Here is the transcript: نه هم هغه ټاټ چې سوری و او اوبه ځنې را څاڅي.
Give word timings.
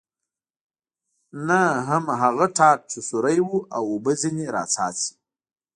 نه 1.47 1.61
هم 1.89 2.03
هغه 2.21 2.45
ټاټ 2.57 2.79
چې 2.91 2.99
سوری 3.09 3.39
و 3.47 3.51
او 3.77 3.83
اوبه 3.93 4.13
ځنې 4.21 4.45
را 4.55 4.63
څاڅي. 4.73 5.11